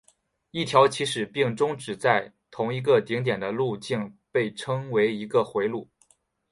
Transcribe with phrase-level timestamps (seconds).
[0.49, 5.87] 一条起始并终止在同一个顶点的路径被称为一个回路。